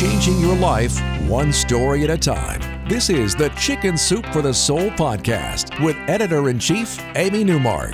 Changing 0.00 0.40
your 0.40 0.56
life 0.56 0.98
one 1.28 1.52
story 1.52 2.04
at 2.04 2.08
a 2.08 2.16
time. 2.16 2.88
This 2.88 3.10
is 3.10 3.34
the 3.34 3.50
Chicken 3.50 3.98
Soup 3.98 4.24
for 4.32 4.40
the 4.40 4.54
Soul 4.54 4.88
podcast 4.92 5.78
with 5.84 5.94
editor 6.08 6.48
in 6.48 6.58
chief, 6.58 6.98
Amy 7.16 7.44
Newmark. 7.44 7.92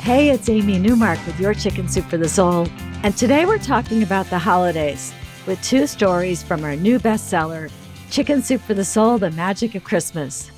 Hey, 0.00 0.30
it's 0.30 0.48
Amy 0.48 0.80
Newmark 0.80 1.24
with 1.26 1.38
your 1.38 1.54
Chicken 1.54 1.88
Soup 1.88 2.04
for 2.06 2.16
the 2.16 2.28
Soul. 2.28 2.66
And 3.04 3.16
today 3.16 3.46
we're 3.46 3.58
talking 3.58 4.02
about 4.02 4.26
the 4.30 4.38
holidays 4.40 5.14
with 5.46 5.62
two 5.62 5.86
stories 5.86 6.42
from 6.42 6.64
our 6.64 6.74
new 6.74 6.98
bestseller, 6.98 7.70
Chicken 8.10 8.42
Soup 8.42 8.60
for 8.60 8.74
the 8.74 8.84
Soul 8.84 9.16
The 9.16 9.30
Magic 9.30 9.76
of 9.76 9.84
Christmas. 9.84 10.50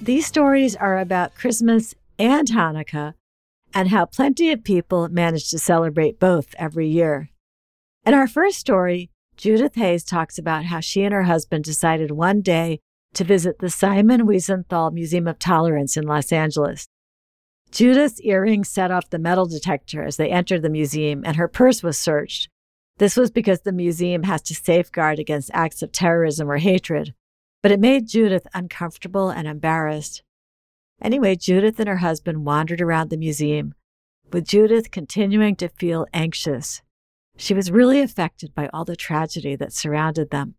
These 0.00 0.24
stories 0.24 0.74
are 0.74 0.98
about 0.98 1.34
Christmas 1.34 1.94
and 2.18 2.48
Hanukkah 2.48 3.12
and 3.74 3.88
how 3.88 4.06
plenty 4.06 4.52
of 4.52 4.64
people 4.64 5.10
manage 5.10 5.50
to 5.50 5.58
celebrate 5.58 6.18
both 6.18 6.54
every 6.58 6.88
year. 6.88 7.28
In 8.06 8.14
our 8.14 8.26
first 8.26 8.58
story, 8.58 9.09
Judith 9.40 9.74
Hayes 9.76 10.04
talks 10.04 10.36
about 10.36 10.66
how 10.66 10.80
she 10.80 11.02
and 11.02 11.14
her 11.14 11.22
husband 11.22 11.64
decided 11.64 12.10
one 12.10 12.42
day 12.42 12.78
to 13.14 13.24
visit 13.24 13.58
the 13.58 13.70
Simon 13.70 14.26
Wiesenthal 14.26 14.92
Museum 14.92 15.26
of 15.26 15.38
Tolerance 15.38 15.96
in 15.96 16.04
Los 16.04 16.30
Angeles. 16.30 16.88
Judith's 17.70 18.20
earrings 18.20 18.68
set 18.68 18.90
off 18.90 19.08
the 19.08 19.18
metal 19.18 19.46
detector 19.46 20.04
as 20.04 20.18
they 20.18 20.28
entered 20.30 20.60
the 20.60 20.68
museum, 20.68 21.22
and 21.24 21.36
her 21.36 21.48
purse 21.48 21.82
was 21.82 21.96
searched. 21.96 22.50
This 22.98 23.16
was 23.16 23.30
because 23.30 23.62
the 23.62 23.72
museum 23.72 24.24
has 24.24 24.42
to 24.42 24.54
safeguard 24.54 25.18
against 25.18 25.50
acts 25.54 25.80
of 25.80 25.90
terrorism 25.90 26.50
or 26.50 26.58
hatred, 26.58 27.14
but 27.62 27.72
it 27.72 27.80
made 27.80 28.08
Judith 28.08 28.46
uncomfortable 28.52 29.30
and 29.30 29.48
embarrassed. 29.48 30.22
Anyway, 31.00 31.34
Judith 31.34 31.80
and 31.80 31.88
her 31.88 31.96
husband 31.96 32.44
wandered 32.44 32.82
around 32.82 33.08
the 33.08 33.16
museum, 33.16 33.72
with 34.34 34.46
Judith 34.46 34.90
continuing 34.90 35.56
to 35.56 35.70
feel 35.70 36.06
anxious. 36.12 36.82
She 37.40 37.54
was 37.54 37.70
really 37.70 38.02
affected 38.02 38.54
by 38.54 38.68
all 38.68 38.84
the 38.84 38.94
tragedy 38.94 39.56
that 39.56 39.72
surrounded 39.72 40.28
them. 40.28 40.56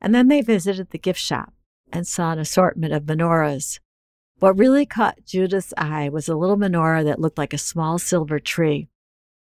And 0.00 0.14
then 0.14 0.28
they 0.28 0.40
visited 0.40 0.90
the 0.90 1.00
gift 1.00 1.18
shop 1.18 1.52
and 1.92 2.06
saw 2.06 2.30
an 2.30 2.38
assortment 2.38 2.92
of 2.92 3.02
menorahs. 3.02 3.80
What 4.38 4.56
really 4.56 4.86
caught 4.86 5.24
Judith's 5.26 5.74
eye 5.76 6.08
was 6.08 6.28
a 6.28 6.36
little 6.36 6.56
menorah 6.56 7.02
that 7.02 7.18
looked 7.20 7.38
like 7.38 7.52
a 7.52 7.58
small 7.58 7.98
silver 7.98 8.38
tree. 8.38 8.88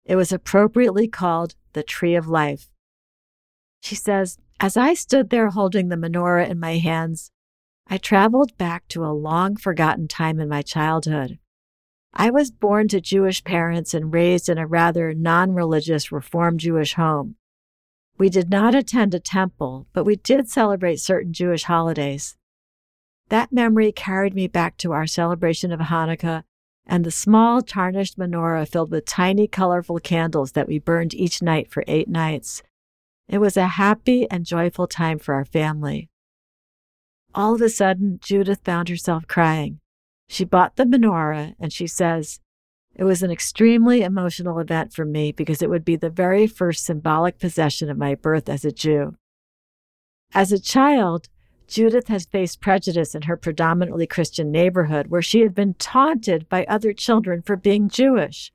It 0.05 0.17
was 0.17 0.31
appropriately 0.31 1.09
called 1.09 1.55
the 1.73 1.83
Tree 1.83 2.15
of 2.15 2.29
Life. 2.29 2.69
She 3.81 3.95
says, 3.95 4.37
As 4.61 4.77
I 4.77 4.93
stood 4.93 5.31
there 5.31 5.49
holding 5.49 5.89
the 5.89 5.97
menorah 5.97 6.51
in 6.51 6.61
my 6.61 6.77
hands, 6.77 7.31
I 7.87 7.97
traveled 7.97 8.59
back 8.59 8.89
to 8.89 9.07
a 9.07 9.17
long 9.17 9.57
forgotten 9.57 10.07
time 10.07 10.39
in 10.39 10.51
my 10.51 10.61
childhood. 10.61 11.39
I 12.13 12.31
was 12.31 12.51
born 12.51 12.89
to 12.89 13.01
Jewish 13.01 13.45
parents 13.45 13.95
and 13.95 14.13
raised 14.13 14.49
in 14.49 14.59
a 14.59 14.67
rather 14.67 15.15
non 15.15 15.53
religious 15.53 16.11
Reform 16.11 16.59
Jewish 16.59 16.95
home. 16.95 17.37
We 18.19 18.29
did 18.29 18.51
not 18.51 18.75
attend 18.75 19.15
a 19.15 19.21
temple, 19.21 19.87
but 19.93 20.05
we 20.05 20.17
did 20.17 20.49
celebrate 20.49 21.01
certain 21.01 21.33
Jewish 21.33 21.65
holidays. 21.65 22.37
That 23.29 23.53
memory 23.53 23.93
carried 23.93 24.35
me 24.35 24.49
back 24.49 24.77
to 24.79 24.93
our 24.93 25.07
celebration 25.07 25.73
of 25.73 25.81
Hanukkah 25.81 26.43
and 26.87 27.05
the 27.05 27.11
small 27.11 27.63
tarnished 27.63 28.19
menorah 28.19 28.69
filled 28.69 28.91
with 28.91 29.07
tiny 29.07 29.47
colorful 29.47 30.01
candles 30.01 30.53
that 30.53 30.67
we 30.67 30.79
burned 30.81 31.15
each 31.15 31.41
night 31.41 31.71
for 31.71 31.85
eight 31.87 32.09
nights. 32.09 32.63
It 33.29 33.39
was 33.39 33.57
a 33.57 33.69
happy 33.69 34.29
and 34.29 34.45
joyful 34.45 34.89
time 34.89 35.21
for 35.21 35.35
our 35.35 35.45
family. 35.45 36.11
All 37.33 37.55
of 37.55 37.63
a 37.63 37.69
sudden, 37.69 38.19
Judith 38.21 38.61
found 38.65 38.89
herself 38.89 39.29
crying. 39.29 39.79
She 40.31 40.45
bought 40.45 40.77
the 40.77 40.85
menorah 40.85 41.57
and 41.59 41.73
she 41.73 41.89
says, 41.89 42.39
It 42.95 43.03
was 43.03 43.25
an 43.25 43.33
extremely 43.33 44.03
emotional 44.03 44.61
event 44.61 44.93
for 44.93 45.05
me 45.05 45.33
because 45.33 45.61
it 45.61 45.69
would 45.69 45.85
be 45.85 45.97
the 45.97 46.09
very 46.09 46.47
first 46.47 46.85
symbolic 46.85 47.41
possession 47.41 47.91
of 47.91 47.99
my 47.99 48.15
birth 48.15 48.49
as 48.49 48.65
a 48.65 48.71
Jew. 48.71 49.17
As 50.33 50.53
a 50.53 50.61
child, 50.61 51.29
Judith 51.67 52.07
has 52.07 52.27
faced 52.27 52.61
prejudice 52.61 53.17
in 53.17 53.23
her 53.23 53.37
predominantly 53.37 54.07
Christian 54.07 54.53
neighborhood 54.53 55.09
where 55.09 55.21
she 55.21 55.41
had 55.41 55.53
been 55.53 55.75
taunted 55.75 56.49
by 56.49 56.65
other 56.67 56.93
children 56.93 57.43
for 57.43 57.57
being 57.57 57.89
Jewish. 57.89 58.53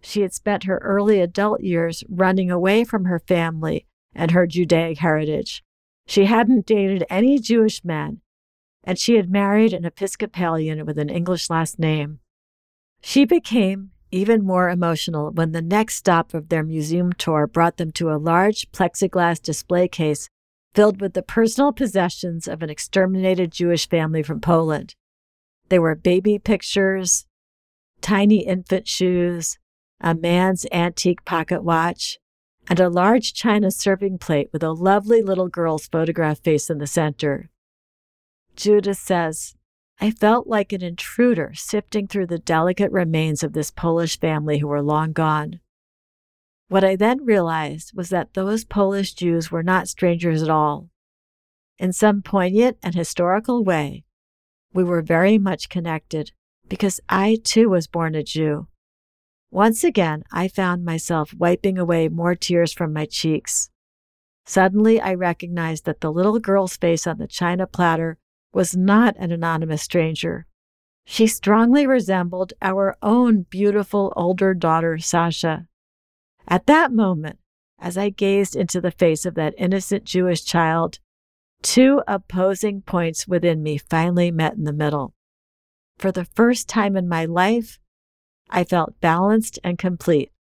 She 0.00 0.20
had 0.20 0.32
spent 0.32 0.64
her 0.64 0.78
early 0.78 1.18
adult 1.18 1.62
years 1.62 2.04
running 2.08 2.48
away 2.48 2.84
from 2.84 3.06
her 3.06 3.18
family 3.18 3.86
and 4.14 4.30
her 4.30 4.46
Judaic 4.46 4.98
heritage. 4.98 5.64
She 6.06 6.26
hadn't 6.26 6.64
dated 6.64 7.04
any 7.10 7.40
Jewish 7.40 7.84
men 7.84 8.20
and 8.86 8.98
she 8.98 9.16
had 9.16 9.28
married 9.28 9.72
an 9.72 9.84
Episcopalian 9.84 10.86
with 10.86 10.98
an 10.98 11.10
English 11.10 11.50
last 11.50 11.78
name. 11.78 12.20
She 13.02 13.24
became 13.24 13.90
even 14.12 14.44
more 14.44 14.70
emotional 14.70 15.32
when 15.32 15.50
the 15.50 15.60
next 15.60 15.96
stop 15.96 16.32
of 16.32 16.48
their 16.48 16.62
museum 16.62 17.12
tour 17.12 17.46
brought 17.46 17.76
them 17.76 17.90
to 17.90 18.10
a 18.10 18.16
large 18.16 18.70
plexiglass 18.70 19.42
display 19.42 19.88
case 19.88 20.28
filled 20.74 21.00
with 21.00 21.14
the 21.14 21.22
personal 21.22 21.72
possessions 21.72 22.46
of 22.46 22.62
an 22.62 22.70
exterminated 22.70 23.50
Jewish 23.50 23.88
family 23.88 24.22
from 24.22 24.40
Poland. 24.40 24.94
There 25.68 25.82
were 25.82 25.96
baby 25.96 26.38
pictures, 26.38 27.26
tiny 28.00 28.46
infant 28.46 28.86
shoes, 28.86 29.58
a 30.00 30.14
man's 30.14 30.66
antique 30.70 31.24
pocket 31.24 31.64
watch, 31.64 32.18
and 32.68 32.78
a 32.78 32.88
large 32.88 33.32
china 33.32 33.70
serving 33.70 34.18
plate 34.18 34.50
with 34.52 34.62
a 34.62 34.72
lovely 34.72 35.22
little 35.22 35.48
girl's 35.48 35.88
photograph 35.88 36.40
face 36.40 36.70
in 36.70 36.78
the 36.78 36.86
center. 36.86 37.50
Judith 38.56 38.98
says, 38.98 39.54
I 40.00 40.10
felt 40.10 40.46
like 40.46 40.72
an 40.72 40.82
intruder 40.82 41.52
sifting 41.54 42.06
through 42.06 42.26
the 42.26 42.38
delicate 42.38 42.90
remains 42.90 43.42
of 43.42 43.52
this 43.52 43.70
Polish 43.70 44.18
family 44.18 44.58
who 44.58 44.66
were 44.66 44.82
long 44.82 45.12
gone. 45.12 45.60
What 46.68 46.84
I 46.84 46.96
then 46.96 47.24
realized 47.24 47.92
was 47.94 48.08
that 48.08 48.34
those 48.34 48.64
Polish 48.64 49.14
Jews 49.14 49.50
were 49.50 49.62
not 49.62 49.88
strangers 49.88 50.42
at 50.42 50.50
all. 50.50 50.88
In 51.78 51.92
some 51.92 52.22
poignant 52.22 52.78
and 52.82 52.94
historical 52.94 53.62
way, 53.62 54.04
we 54.72 54.82
were 54.82 55.02
very 55.02 55.38
much 55.38 55.68
connected 55.68 56.32
because 56.68 57.00
I 57.08 57.38
too 57.42 57.68
was 57.68 57.86
born 57.86 58.14
a 58.14 58.22
Jew. 58.22 58.68
Once 59.50 59.84
again, 59.84 60.24
I 60.32 60.48
found 60.48 60.84
myself 60.84 61.32
wiping 61.32 61.78
away 61.78 62.08
more 62.08 62.34
tears 62.34 62.72
from 62.72 62.92
my 62.92 63.06
cheeks. 63.06 63.70
Suddenly, 64.44 65.00
I 65.00 65.14
recognized 65.14 65.84
that 65.84 66.00
the 66.00 66.12
little 66.12 66.38
girl's 66.38 66.76
face 66.76 67.06
on 67.06 67.18
the 67.18 67.26
china 67.26 67.66
platter 67.66 68.18
was 68.56 68.74
not 68.74 69.14
an 69.18 69.30
anonymous 69.30 69.82
stranger. 69.82 70.46
She 71.04 71.26
strongly 71.26 71.86
resembled 71.86 72.54
our 72.62 72.96
own 73.02 73.42
beautiful 73.42 74.14
older 74.16 74.54
daughter, 74.54 74.96
Sasha. 74.96 75.68
At 76.48 76.64
that 76.64 76.90
moment, 76.90 77.38
as 77.78 77.98
I 77.98 78.08
gazed 78.08 78.56
into 78.56 78.80
the 78.80 78.90
face 78.90 79.26
of 79.26 79.34
that 79.34 79.52
innocent 79.58 80.04
Jewish 80.04 80.42
child, 80.42 81.00
two 81.60 82.00
opposing 82.08 82.80
points 82.80 83.28
within 83.28 83.62
me 83.62 83.76
finally 83.76 84.30
met 84.30 84.54
in 84.54 84.64
the 84.64 84.72
middle. 84.72 85.12
For 85.98 86.10
the 86.10 86.24
first 86.24 86.66
time 86.66 86.96
in 86.96 87.06
my 87.06 87.26
life, 87.26 87.78
I 88.48 88.64
felt 88.64 89.02
balanced 89.02 89.58
and 89.62 89.76
complete. 89.76 90.32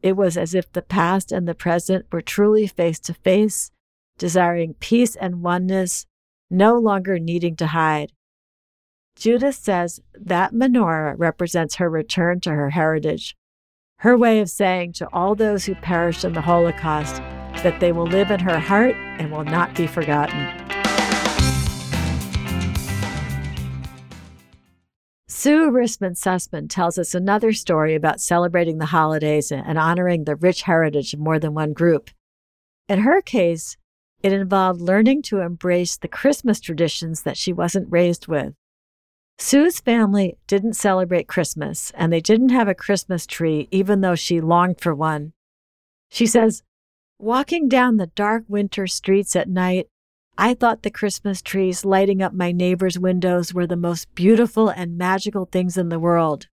It 0.00 0.16
was 0.16 0.38
as 0.38 0.54
if 0.54 0.72
the 0.72 0.80
past 0.80 1.30
and 1.30 1.46
the 1.46 1.54
present 1.54 2.06
were 2.10 2.22
truly 2.22 2.66
face 2.66 3.00
to 3.00 3.12
face, 3.12 3.70
desiring 4.16 4.76
peace 4.80 5.14
and 5.14 5.42
oneness, 5.42 6.06
no 6.50 6.78
longer 6.78 7.18
needing 7.18 7.56
to 7.56 7.68
hide. 7.68 8.12
Judith 9.16 9.54
says 9.54 10.00
that 10.14 10.52
menorah 10.52 11.14
represents 11.16 11.76
her 11.76 11.88
return 11.88 12.40
to 12.40 12.50
her 12.50 12.70
heritage, 12.70 13.36
her 13.98 14.16
way 14.16 14.40
of 14.40 14.50
saying 14.50 14.92
to 14.94 15.08
all 15.12 15.34
those 15.34 15.64
who 15.64 15.74
perished 15.76 16.24
in 16.24 16.32
the 16.32 16.40
Holocaust 16.40 17.16
that 17.62 17.78
they 17.80 17.92
will 17.92 18.06
live 18.06 18.30
in 18.30 18.40
her 18.40 18.58
heart 18.58 18.96
and 19.18 19.30
will 19.30 19.44
not 19.44 19.74
be 19.74 19.86
forgotten. 19.86 20.64
Sue 25.28 25.70
Risman 25.70 26.16
Sussman 26.16 26.70
tells 26.70 26.96
us 26.96 27.14
another 27.14 27.52
story 27.52 27.94
about 27.94 28.20
celebrating 28.20 28.78
the 28.78 28.86
holidays 28.86 29.52
and 29.52 29.78
honoring 29.78 30.24
the 30.24 30.36
rich 30.36 30.62
heritage 30.62 31.12
of 31.12 31.20
more 31.20 31.38
than 31.38 31.52
one 31.52 31.72
group. 31.72 32.10
In 32.88 33.00
her 33.00 33.20
case, 33.20 33.76
it 34.24 34.32
involved 34.32 34.80
learning 34.80 35.20
to 35.20 35.40
embrace 35.40 35.98
the 35.98 36.08
Christmas 36.08 36.58
traditions 36.58 37.24
that 37.24 37.36
she 37.36 37.52
wasn't 37.52 37.92
raised 37.92 38.26
with. 38.26 38.54
Sue's 39.36 39.80
family 39.80 40.38
didn't 40.46 40.76
celebrate 40.76 41.28
Christmas 41.28 41.92
and 41.94 42.10
they 42.10 42.22
didn't 42.22 42.48
have 42.48 42.66
a 42.66 42.74
Christmas 42.74 43.26
tree, 43.26 43.68
even 43.70 44.00
though 44.00 44.14
she 44.14 44.40
longed 44.40 44.80
for 44.80 44.94
one. 44.94 45.34
She 46.10 46.26
says, 46.26 46.62
Walking 47.18 47.68
down 47.68 47.98
the 47.98 48.06
dark 48.06 48.44
winter 48.48 48.86
streets 48.86 49.36
at 49.36 49.46
night, 49.46 49.88
I 50.38 50.54
thought 50.54 50.84
the 50.84 50.90
Christmas 50.90 51.42
trees 51.42 51.84
lighting 51.84 52.22
up 52.22 52.32
my 52.32 52.50
neighbors' 52.50 52.98
windows 52.98 53.52
were 53.52 53.66
the 53.66 53.76
most 53.76 54.14
beautiful 54.14 54.70
and 54.70 54.96
magical 54.96 55.44
things 55.44 55.76
in 55.76 55.90
the 55.90 56.00
world. 56.00 56.48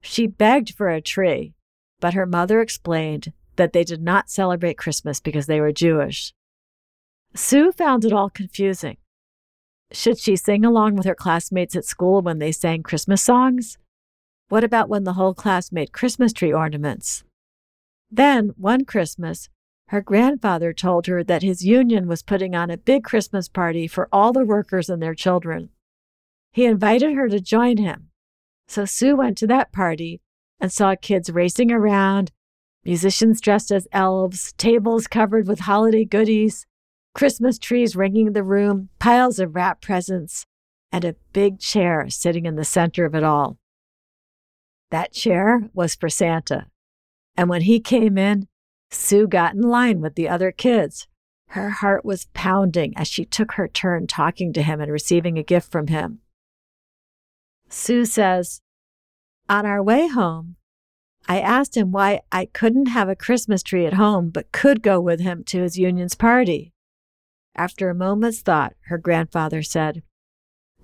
She 0.00 0.26
begged 0.26 0.74
for 0.74 0.88
a 0.88 1.00
tree, 1.00 1.54
but 2.00 2.14
her 2.14 2.26
mother 2.26 2.60
explained 2.60 3.32
that 3.54 3.72
they 3.72 3.84
did 3.84 4.02
not 4.02 4.28
celebrate 4.28 4.76
Christmas 4.76 5.20
because 5.20 5.46
they 5.46 5.60
were 5.60 5.72
Jewish. 5.72 6.34
Sue 7.34 7.72
found 7.72 8.04
it 8.04 8.12
all 8.12 8.30
confusing. 8.30 8.96
Should 9.92 10.18
she 10.18 10.36
sing 10.36 10.64
along 10.64 10.96
with 10.96 11.06
her 11.06 11.14
classmates 11.14 11.76
at 11.76 11.84
school 11.84 12.20
when 12.20 12.38
they 12.38 12.52
sang 12.52 12.82
Christmas 12.82 13.22
songs? 13.22 13.78
What 14.48 14.64
about 14.64 14.88
when 14.88 15.04
the 15.04 15.14
whole 15.14 15.34
class 15.34 15.72
made 15.72 15.92
Christmas 15.92 16.32
tree 16.32 16.52
ornaments? 16.52 17.24
Then, 18.10 18.52
one 18.56 18.84
Christmas, 18.84 19.48
her 19.88 20.00
grandfather 20.02 20.72
told 20.72 21.06
her 21.06 21.24
that 21.24 21.42
his 21.42 21.64
union 21.64 22.08
was 22.08 22.22
putting 22.22 22.54
on 22.54 22.70
a 22.70 22.76
big 22.76 23.04
Christmas 23.04 23.48
party 23.48 23.86
for 23.86 24.08
all 24.12 24.32
the 24.32 24.44
workers 24.44 24.90
and 24.90 25.02
their 25.02 25.14
children. 25.14 25.70
He 26.52 26.66
invited 26.66 27.14
her 27.14 27.28
to 27.28 27.40
join 27.40 27.78
him. 27.78 28.08
So 28.66 28.84
Sue 28.84 29.16
went 29.16 29.38
to 29.38 29.46
that 29.46 29.72
party 29.72 30.20
and 30.60 30.72
saw 30.72 30.94
kids 31.00 31.30
racing 31.30 31.72
around, 31.72 32.32
musicians 32.84 33.40
dressed 33.40 33.70
as 33.70 33.88
elves, 33.92 34.52
tables 34.58 35.06
covered 35.06 35.46
with 35.46 35.60
holiday 35.60 36.04
goodies, 36.04 36.66
Christmas 37.18 37.58
trees 37.58 37.96
ringing 37.96 38.32
the 38.32 38.44
room, 38.44 38.90
piles 39.00 39.40
of 39.40 39.56
wrapped 39.56 39.82
presents, 39.82 40.46
and 40.92 41.04
a 41.04 41.16
big 41.32 41.58
chair 41.58 42.08
sitting 42.08 42.46
in 42.46 42.54
the 42.54 42.64
center 42.64 43.04
of 43.04 43.12
it 43.12 43.24
all. 43.24 43.58
That 44.92 45.14
chair 45.14 45.68
was 45.74 45.96
for 45.96 46.08
Santa. 46.08 46.66
And 47.36 47.48
when 47.48 47.62
he 47.62 47.80
came 47.80 48.18
in, 48.18 48.46
Sue 48.92 49.26
got 49.26 49.54
in 49.54 49.62
line 49.62 50.00
with 50.00 50.14
the 50.14 50.28
other 50.28 50.52
kids. 50.52 51.08
Her 51.48 51.70
heart 51.70 52.04
was 52.04 52.28
pounding 52.34 52.96
as 52.96 53.08
she 53.08 53.24
took 53.24 53.54
her 53.54 53.66
turn 53.66 54.06
talking 54.06 54.52
to 54.52 54.62
him 54.62 54.80
and 54.80 54.92
receiving 54.92 55.36
a 55.38 55.42
gift 55.42 55.72
from 55.72 55.88
him. 55.88 56.20
Sue 57.68 58.04
says, 58.04 58.60
On 59.48 59.66
our 59.66 59.82
way 59.82 60.06
home, 60.06 60.54
I 61.26 61.40
asked 61.40 61.76
him 61.76 61.90
why 61.90 62.20
I 62.30 62.44
couldn't 62.44 62.86
have 62.86 63.08
a 63.08 63.16
Christmas 63.16 63.64
tree 63.64 63.86
at 63.86 63.94
home 63.94 64.30
but 64.30 64.52
could 64.52 64.82
go 64.82 65.00
with 65.00 65.18
him 65.18 65.42
to 65.46 65.62
his 65.62 65.76
union's 65.76 66.14
party. 66.14 66.72
After 67.58 67.90
a 67.90 67.94
moment's 67.94 68.40
thought, 68.40 68.74
her 68.82 68.98
grandfather 68.98 69.64
said, 69.64 70.04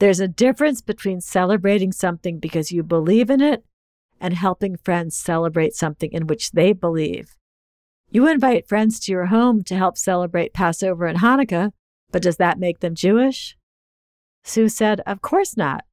There's 0.00 0.18
a 0.18 0.26
difference 0.26 0.82
between 0.82 1.20
celebrating 1.20 1.92
something 1.92 2.40
because 2.40 2.72
you 2.72 2.82
believe 2.82 3.30
in 3.30 3.40
it 3.40 3.64
and 4.20 4.34
helping 4.34 4.76
friends 4.76 5.16
celebrate 5.16 5.76
something 5.76 6.10
in 6.12 6.26
which 6.26 6.50
they 6.50 6.72
believe. 6.72 7.36
You 8.10 8.26
invite 8.26 8.68
friends 8.68 8.98
to 9.00 9.12
your 9.12 9.26
home 9.26 9.62
to 9.64 9.76
help 9.76 9.96
celebrate 9.96 10.52
Passover 10.52 11.06
and 11.06 11.20
Hanukkah, 11.20 11.70
but 12.10 12.22
does 12.22 12.38
that 12.38 12.58
make 12.58 12.80
them 12.80 12.96
Jewish? 12.96 13.56
Sue 14.42 14.68
said, 14.68 15.00
Of 15.06 15.22
course 15.22 15.56
not. 15.56 15.84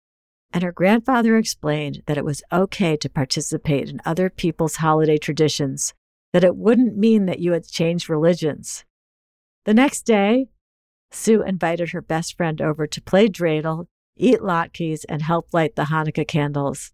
And 0.52 0.64
her 0.64 0.72
grandfather 0.72 1.38
explained 1.38 2.02
that 2.08 2.18
it 2.18 2.26
was 2.26 2.42
okay 2.52 2.98
to 2.98 3.08
participate 3.08 3.88
in 3.88 4.02
other 4.04 4.32
people's 4.32 4.78
holiday 4.78 5.20
traditions, 5.20 5.94
that 6.34 6.44
it 6.44 6.56
wouldn't 6.56 6.98
mean 6.98 7.28
that 7.28 7.40
you 7.40 7.52
had 7.52 7.68
changed 7.68 8.10
religions. 8.10 8.84
The 9.66 9.76
next 9.76 10.08
day, 10.08 10.48
Sue 11.12 11.42
invited 11.44 11.92
her 11.92 12.02
best 12.02 12.38
friend 12.38 12.62
over 12.62 12.88
to 12.88 13.02
play 13.02 13.28
dreidel, 13.28 13.88
eat 14.16 14.40
latkes, 14.40 15.04
and 15.10 15.22
help 15.22 15.48
light 15.54 15.76
the 15.76 15.86
Hanukkah 15.86 16.28
candles. 16.28 16.92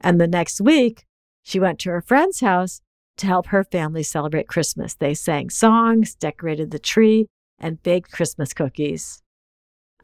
And 0.00 0.20
the 0.20 0.28
next 0.28 0.60
week, 0.60 1.04
she 1.42 1.60
went 1.60 1.78
to 1.80 1.90
her 1.90 2.00
friend's 2.00 2.40
house 2.40 2.80
to 3.16 3.26
help 3.26 3.46
her 3.48 3.64
family 3.64 4.02
celebrate 4.02 4.48
Christmas. 4.48 4.94
They 4.94 5.14
sang 5.14 5.50
songs, 5.50 6.14
decorated 6.14 6.70
the 6.70 6.78
tree, 6.78 7.26
and 7.58 7.82
baked 7.82 8.12
Christmas 8.12 8.52
cookies. 8.52 9.22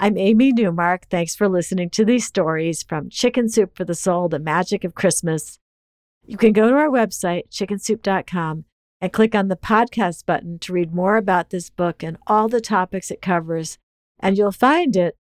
I'm 0.01 0.17
Amy 0.17 0.53
Newmark. 0.53 1.07
Thanks 1.09 1.37
for 1.37 1.49
listening 1.49 1.91
to 1.91 2.05
these 2.05 2.27
stories 2.27 2.83
from 2.83 3.11
Chicken 3.11 3.49
Soup 3.49 3.77
for 3.77 3.85
the 3.85 3.95
Soul, 3.95 4.29
The 4.29 4.39
Magic 4.39 4.85
of 4.85 4.95
Christmas. 4.95 5.59
You 6.25 6.37
can 6.37 6.53
go 6.53 6.69
to 6.71 6.75
our 6.77 6.89
website, 6.89 7.51
chickensoup.com, 7.51 8.65
and 9.03 9.13
click 9.13 9.35
on 9.35 9.49
the 9.49 9.57
podcast 9.57 10.25
button 10.27 10.61
to 10.61 10.73
read 10.73 10.95
more 10.95 11.17
about 11.17 11.51
this 11.51 11.69
book 11.71 12.05
and 12.05 12.17
all 12.29 12.47
the 12.49 12.61
topics 12.61 13.11
it 13.11 13.21
covers. 13.21 13.77
And 14.21 14.39
you'll 14.39 14.53
find 14.53 14.95
it 14.95 15.17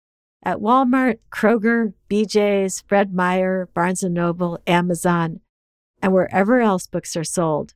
at 0.43 0.57
Walmart, 0.57 1.19
Kroger, 1.31 1.93
BJ's, 2.09 2.81
Fred 2.81 3.13
Meyer, 3.13 3.69
Barnes 3.73 4.03
& 4.03 4.09
Noble, 4.09 4.59
Amazon, 4.67 5.39
and 6.01 6.11
wherever 6.11 6.59
else 6.59 6.87
books 6.87 7.15
are 7.15 7.23
sold. 7.23 7.73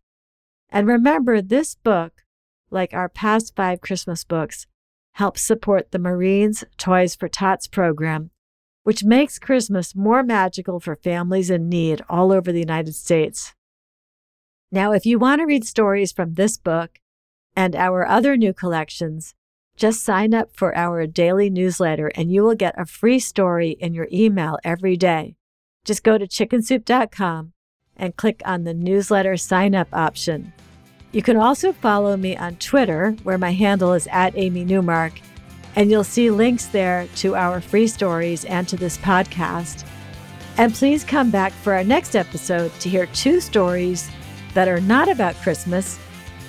And 0.70 0.88
remember, 0.88 1.42
this 1.42 1.76
book, 1.76 2.26
like 2.70 2.94
our 2.94 3.08
past 3.08 3.56
five 3.56 3.80
Christmas 3.80 4.26
books, 4.26 4.68
helps 5.14 5.42
support 5.42 5.92
the 5.92 6.00
Marines 6.00 6.66
Toys 6.78 7.16
for 7.16 7.30
Tots 7.30 7.68
program, 7.68 8.30
which 8.84 9.06
makes 9.06 9.40
Christmas 9.40 9.96
more 9.96 10.22
magical 10.22 10.82
for 10.82 10.98
families 10.98 11.50
in 11.50 11.70
need 11.70 12.02
all 12.10 12.34
over 12.34 12.52
the 12.52 12.60
United 12.60 12.94
States. 12.94 13.54
Now, 14.74 14.92
if 14.92 15.06
you 15.06 15.20
want 15.20 15.40
to 15.40 15.46
read 15.46 15.66
stories 15.66 16.12
from 16.12 16.34
this 16.34 16.58
book 16.58 17.00
and 17.56 17.76
our 17.76 18.08
other 18.08 18.36
new 18.36 18.54
collections, 18.54 19.36
just 19.76 20.02
sign 20.04 20.34
up 20.34 20.50
for 20.52 20.76
our 20.76 21.06
daily 21.06 21.52
newsletter 21.52 22.08
and 22.16 22.32
you 22.32 22.42
will 22.42 22.56
get 22.56 22.74
a 22.76 22.88
free 22.88 23.20
story 23.20 23.78
in 23.80 23.94
your 23.94 24.08
email 24.12 24.58
every 24.64 24.98
day. 24.98 25.36
Just 25.86 26.04
go 26.04 26.18
to 26.18 26.26
chickensoup.com 26.28 27.54
and 27.98 28.16
click 28.16 28.42
on 28.46 28.64
the 28.64 28.74
newsletter 28.74 29.38
sign 29.38 29.76
up 29.76 29.90
option. 29.94 30.52
You 31.12 31.22
can 31.22 31.38
also 31.38 31.72
follow 31.72 32.18
me 32.18 32.36
on 32.36 32.56
Twitter, 32.56 33.12
where 33.22 33.38
my 33.38 33.52
handle 33.52 33.94
is 33.94 34.08
at 34.08 34.36
Amy 34.36 34.66
Newmark, 34.66 35.14
and 35.76 35.92
you'll 35.92 36.04
see 36.04 36.32
links 36.32 36.66
there 36.66 37.08
to 37.18 37.36
our 37.36 37.62
free 37.62 37.86
stories 37.86 38.44
and 38.46 38.68
to 38.70 38.76
this 38.76 38.98
podcast. 38.98 39.86
And 40.58 40.74
please 40.74 41.04
come 41.04 41.30
back 41.30 41.52
for 41.52 41.74
our 41.74 41.84
next 41.84 42.16
episode 42.16 42.74
to 42.80 42.90
hear 42.90 43.06
two 43.06 43.40
stories 43.40 44.10
that 44.54 44.68
are 44.68 44.82
not 44.82 45.10
about 45.10 45.36
Christmas, 45.36 46.00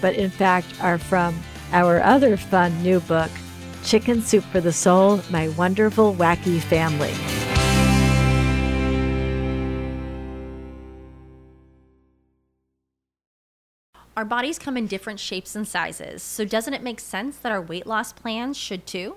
but 0.01 0.15
in 0.15 0.31
fact 0.31 0.67
are 0.81 0.99
from 0.99 1.39
our 1.73 2.03
other 2.03 2.37
fun 2.37 2.83
new 2.83 3.01
book, 3.01 3.31
Chicken 3.83 4.23
Soup 4.23 4.45
for 4.45 4.61
the 4.61 4.73
Soul 4.73 5.21
My 5.31 5.49
Wonderful 5.51 6.15
Wacky 6.15 6.61
Family. 6.61 7.13
Our 14.17 14.25
bodies 14.25 14.61
come 14.61 14.77
in 14.77 14.87
different 14.87 15.19
shapes 15.19 15.57
and 15.57 15.67
sizes, 15.67 16.23
so 16.23 16.45
doesn't 16.45 16.73
it 16.73 16.85
make 16.85 17.01
sense 17.01 17.37
that 17.39 17.51
our 17.51 17.61
weight 17.61 17.85
loss 17.85 18.13
plans 18.13 18.57
should 18.57 18.87
too? 18.87 19.17